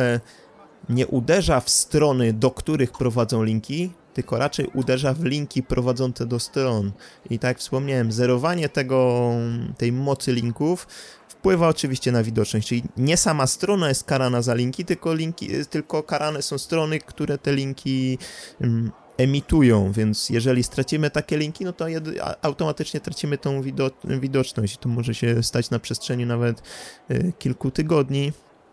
[0.89, 6.39] nie uderza w strony, do których prowadzą linki, tylko raczej uderza w linki prowadzące do
[6.39, 6.91] stron.
[7.29, 9.31] I tak jak wspomniałem, zerowanie tego,
[9.77, 10.87] tej mocy linków
[11.29, 16.03] wpływa oczywiście na widoczność, czyli nie sama strona jest karana za linki, tylko, linki, tylko
[16.03, 18.17] karane są strony, które te linki
[18.61, 21.85] mm, emitują, więc jeżeli stracimy takie linki, no to
[22.41, 23.61] automatycznie tracimy tą
[24.03, 24.77] widoczność.
[24.77, 26.61] To może się stać na przestrzeni nawet
[27.11, 28.31] y, kilku tygodni.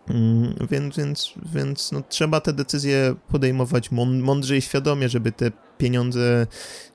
[0.09, 6.47] Mm, więc, więc, więc no, trzeba te decyzje podejmować mądrze i świadomie, żeby te pieniądze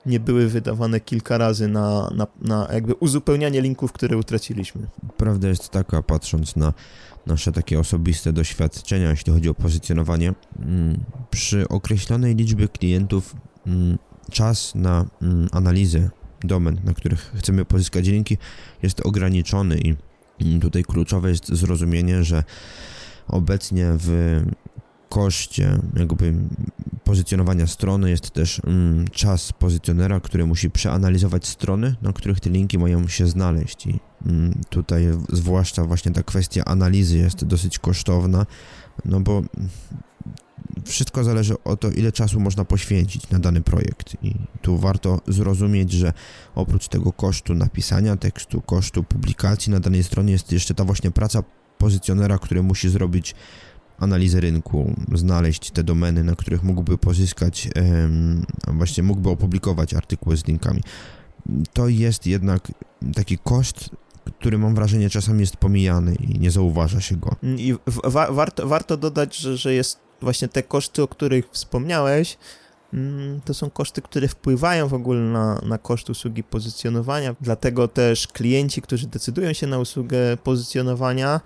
[0.05, 4.87] nie były wydawane kilka razy na, na, na jakby uzupełnianie linków, które utraciliśmy.
[5.17, 6.73] Prawda jest taka, patrząc na
[7.27, 13.35] nasze takie osobiste doświadczenia, jeśli chodzi o pozycjonowanie, mm, przy określonej liczbie klientów
[13.67, 13.97] mm,
[14.31, 15.05] czas na
[15.51, 16.09] analizę
[16.43, 18.37] domen, na których chcemy pozyskać linki,
[18.83, 19.95] jest ograniczony i
[20.59, 22.43] tutaj kluczowe jest zrozumienie, że
[23.27, 24.41] obecnie w
[25.09, 26.33] koszcie jakby
[27.03, 32.77] pozycjonowania strony jest też mm, czas pozycjonera, który musi przeanalizować strony, na których te linki
[32.77, 38.45] mają się znaleźć i mm, tutaj zwłaszcza właśnie ta kwestia analizy jest dosyć kosztowna,
[39.05, 39.41] no bo
[40.85, 44.15] wszystko zależy o to, ile czasu można poświęcić na dany projekt.
[44.23, 46.13] I tu warto zrozumieć, że
[46.55, 51.43] oprócz tego kosztu napisania tekstu, kosztu publikacji na danej stronie jest jeszcze ta właśnie praca
[51.81, 53.35] pozycjonera, który musi zrobić
[53.99, 57.69] analizę rynku, znaleźć te domeny, na których mógłby pozyskać,
[58.67, 60.81] właśnie mógłby opublikować artykuły z linkami.
[61.73, 62.71] To jest jednak
[63.15, 63.89] taki koszt,
[64.39, 67.35] który mam wrażenie czasami jest pomijany i nie zauważa się go.
[67.57, 72.37] I wa warto, warto dodać, że, że jest właśnie te koszty, o których wspomniałeś,
[73.45, 77.35] to są koszty, które wpływają w ogóle na, na koszt usługi pozycjonowania.
[77.41, 81.41] Dlatego też klienci, którzy decydują się na usługę pozycjonowania,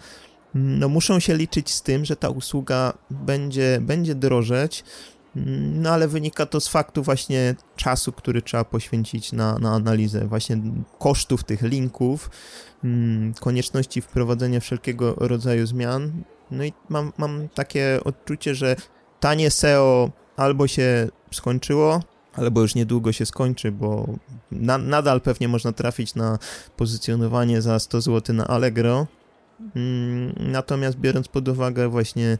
[0.56, 4.84] mm, no muszą się liczyć z tym, że ta usługa będzie, będzie drożeć,
[5.36, 10.28] mm, no ale wynika to z faktu właśnie czasu, który trzeba poświęcić na, na analizę,
[10.28, 10.58] właśnie
[11.00, 12.30] kosztów tych linków,
[13.40, 18.76] konieczności wprowadzenia wszelkiego rodzaju zmian, no i mam, mam takie odczucie, że
[19.20, 22.00] tanie SEO albo się skończyło,
[22.34, 24.08] albo już niedługo się skończy, bo
[24.52, 26.40] na, nadal pewnie można trafić na
[26.78, 29.08] pozycjonowanie za 100 zł na Allegro.
[29.76, 32.38] Mm, natomiast biorąc pod uwagę właśnie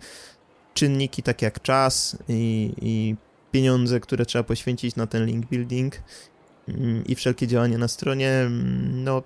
[0.74, 3.16] czynniki takie jak czas i, i
[3.52, 5.96] pieniądze, które trzeba poświęcić na ten link building
[6.68, 9.24] mm, i wszelkie działania na stronie, mm, no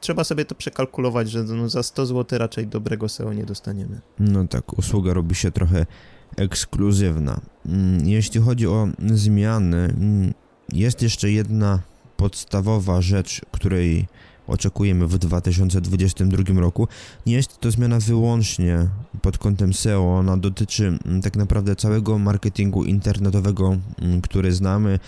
[0.00, 4.00] trzeba sobie to przekalkulować, że no za 100 zł raczej dobrego SEO nie dostaniemy.
[4.18, 5.86] No tak, usługa robi się trochę
[6.36, 7.40] ekskluzywna.
[7.66, 10.34] Mm, jeśli chodzi o zmiany, mm,
[10.72, 11.78] jest jeszcze jedna
[12.16, 14.06] podstawowa rzecz, której
[14.46, 16.88] oczekujemy w 2022 roku.
[17.26, 18.86] Nie jest to zmiana wyłącznie
[19.22, 23.76] pod kątem SEO, ona dotyczy mm, tak naprawdę całego marketingu internetowego,
[24.22, 24.98] który znamy.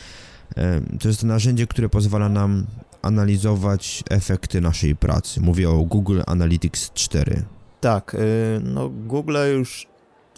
[0.56, 2.66] E, to jest narzędzie, które pozwala nam
[3.02, 5.40] analizować efekty naszej pracy.
[5.40, 7.42] Mówię o Google Analytics 4.
[7.80, 8.18] Tak, y,
[8.64, 9.86] no Google już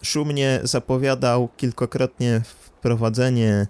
[0.04, 3.66] szumnie zapowiadał kilkakrotnie wprowadzenie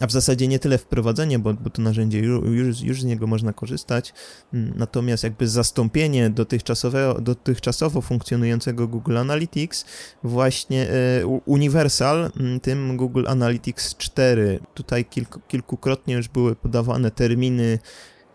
[0.00, 3.52] a w zasadzie nie tyle wprowadzenie, bo, bo to narzędzie już, już z niego można
[3.52, 4.12] korzystać,
[4.54, 9.84] mm, natomiast jakby zastąpienie dotychczasowego, dotychczasowo funkcjonującego Google Analytics
[10.22, 14.60] właśnie e, Universal, mm, tym Google Analytics 4.
[14.74, 17.78] Tutaj kilku, kilkukrotnie już były podawane terminy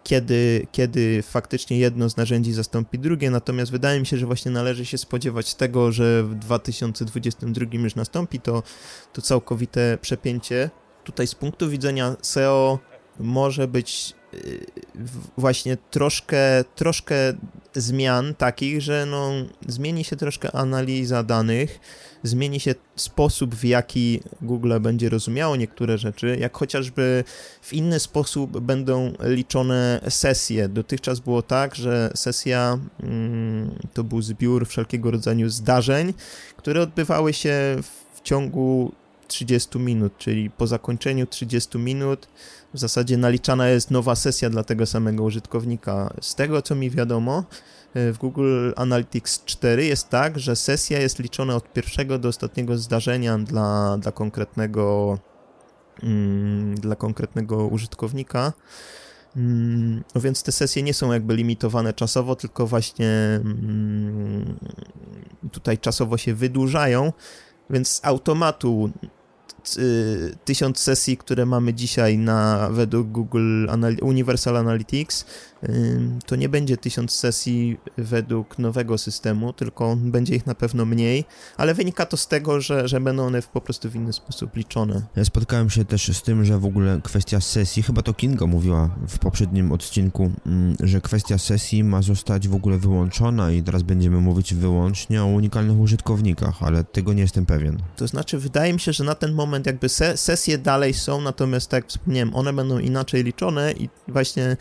[0.09, 4.85] kiedy, kiedy faktycznie jedno z narzędzi zastąpi drugie, natomiast wydaje mi się, że właśnie należy
[4.85, 8.63] się spodziewać tego, że w 2022 już nastąpi to,
[9.13, 10.69] to całkowite przepięcie.
[11.03, 12.79] Tutaj z punktu widzenia SEO
[13.19, 14.15] może być
[15.37, 17.15] właśnie troszkę, troszkę
[17.73, 19.31] zmian takich, że no,
[19.67, 21.79] zmieni się troszkę analiza danych,
[22.23, 27.23] zmieni się sposób, w jaki Google będzie rozumiało niektóre rzeczy, jak chociażby
[27.61, 30.69] w inny sposób będą liczone sesje.
[30.69, 36.13] Dotychczas było tak, że sesja mm, to był zbiór wszelkiego rodzaju zdarzeń,
[36.57, 37.75] które odbywały się
[38.13, 38.91] w ciągu
[39.27, 42.27] 30 minut, czyli po zakończeniu 30 minut
[42.73, 46.13] w zasadzie naliczana jest nowa sesja dla tego samego użytkownika.
[46.21, 47.43] Z tego co mi wiadomo,
[47.93, 52.77] e, w Google Analytics 4 jest tak, że sesja jest liczona od pierwszego do ostatniego
[52.77, 55.17] zdarzenia dla, dla konkretnego
[56.03, 58.53] mm, dla konkretnego użytkownika.
[59.35, 64.59] Mm, no więc te sesje nie są jakby limitowane czasowo, tylko właśnie mm,
[65.51, 67.13] tutaj czasowo się wydłużają,
[67.69, 68.91] więc z automatu
[70.45, 73.67] tysiąc sesji, które mamy dzisiaj na według Google
[74.01, 75.25] Universal Analytics,
[76.25, 81.25] to nie będzie tysiąc sesji według nowego systemu, tylko będzie ich na pewno mniej,
[81.57, 85.01] ale wynika to z tego, że, że będą one po prostu w inny sposób liczone.
[85.15, 88.89] Ja spotkałem się też z tym, że w ogóle kwestia sesji, chyba to Kinga mówiła
[89.07, 94.21] w poprzednim odcinku, mm, że kwestia sesji ma zostać w ogóle wyłączona i teraz będziemy
[94.21, 97.77] mówić wyłącznie o unikalnych użytkownikach, ale tego nie jestem pewien.
[97.95, 101.69] To znaczy, wydaje mi się, że na ten moment jakby se sesje dalej są, natomiast
[101.69, 104.57] tak jak wspomniałem, one będą inaczej liczone i właśnie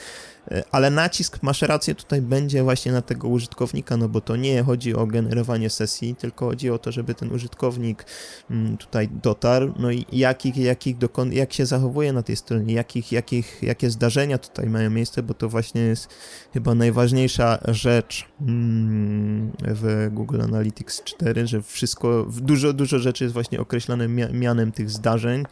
[0.72, 4.94] ale nacisk, masz rację, tutaj będzie właśnie na tego użytkownika, no bo to nie chodzi
[4.94, 8.04] o generowanie sesji, tylko chodzi o to, żeby ten użytkownik
[8.50, 13.12] mm, tutaj dotarł, no i jakich, jakich dokon, jak się zachowuje na tej stronie, jakich,
[13.12, 16.08] jakich, jakie zdarzenia tutaj mają miejsce, bo to właśnie jest
[16.52, 23.60] chyba najważniejsza rzecz mm, w Google Analytics 4, że wszystko, dużo, dużo rzeczy jest właśnie
[23.60, 25.44] określone mianem tych zdarzeń,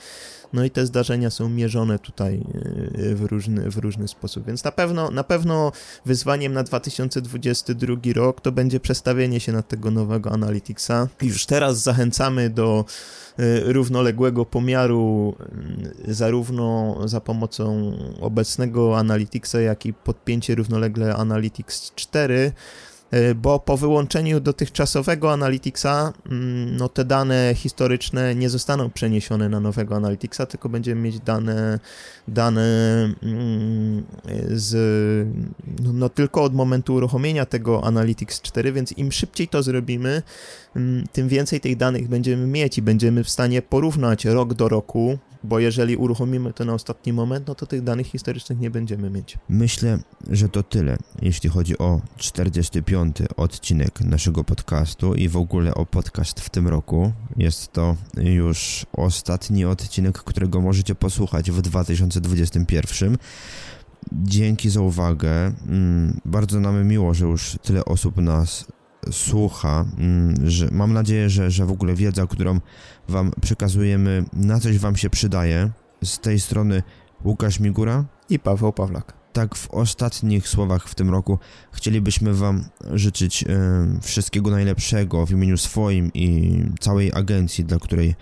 [0.57, 4.73] no i te zdarzenia są mierzone tutaj e, w różny, w różny sposób, więc na
[4.73, 5.73] pewno na pewno
[6.07, 11.09] wyzwaniem na 2022 rok to będzie przestawienie się na tego nowego Analyticsa.
[11.23, 12.85] Już teraz zachęcamy do
[13.41, 15.35] y, równoległego pomiaru
[16.09, 22.53] y, zarówno za pomocą obecnego Analyticsa, jak i podpięcie równolegle Analytics 4 E,
[23.37, 29.97] bo po wyłączeniu dotychczasowego Analyticsa, mm, no te dane historyczne nie zostaną przeniesione na nowego
[29.97, 31.79] Analyticsa, tylko będziemy mieć dane,
[32.29, 32.63] dane
[33.23, 34.05] mm,
[34.51, 34.75] z,
[35.83, 40.23] no, no tylko od momentu uruchomienia tego Analytics 4, więc im szybciej to zrobimy,
[40.77, 45.19] mm, tym więcej tych danych będziemy mieć i będziemy w stanie porównać rok do roku,
[45.45, 49.39] bo jeżeli uruchomimy to na ostatni moment, no to tych danych historycznych nie będziemy mieć.
[49.49, 49.99] Myślę,
[50.31, 53.17] że to tyle, jeśli chodzi o 45.
[53.37, 57.13] odcinek naszego podcastu i w ogóle o podcast w tym roku.
[57.37, 63.17] Jest to już ostatni odcinek, którego możecie posłuchać w 2021.
[64.13, 65.53] Dzięki za uwagę.
[65.69, 68.65] Mm, bardzo nam miło, że już tyle osób nas
[69.11, 72.61] słucha, mm, że mam nadzieję, że, że w ogóle wiedza, którą
[73.09, 75.71] Wam przekazujemy, na coś Wam się przydaje.
[76.05, 76.83] Z tej strony
[77.25, 79.15] Łukasz Migura i Paweł Pawlak.
[79.33, 81.39] Tak, w ostatnich słowach w tym roku
[81.73, 83.47] chcielibyśmy Wam życzyć e,
[84.03, 88.15] wszystkiego najlepszego w imieniu swoim i całej agencji, dla której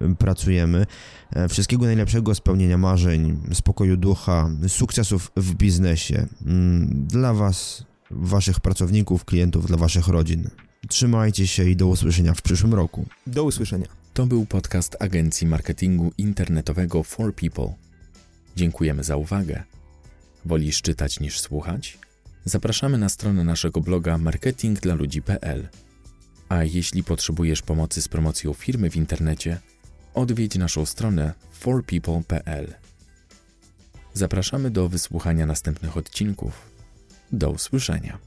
[0.00, 0.86] e, pracujemy.
[1.30, 6.26] E, wszystkiego najlepszego, spełnienia marzeń, spokoju ducha, sukcesów w biznesie.
[6.46, 10.50] Mm, dla Was waszych pracowników, klientów, dla waszych rodzin.
[10.88, 13.06] Trzymajcie się i do usłyszenia w przyszłym roku.
[13.26, 13.86] Do usłyszenia.
[14.14, 17.74] To był podcast agencji marketingu internetowego For People.
[18.56, 19.62] Dziękujemy za uwagę.
[20.44, 21.98] Wolisz czytać niż słuchać?
[22.44, 25.68] Zapraszamy na stronę naszego bloga marketingdlaludzi.pl.
[26.48, 29.60] A jeśli potrzebujesz pomocy z promocją firmy w internecie,
[30.14, 32.74] odwiedź naszą stronę forpeople.pl.
[34.14, 36.71] Zapraszamy do wysłuchania następnych odcinków.
[37.32, 38.18] Do usłyszenia.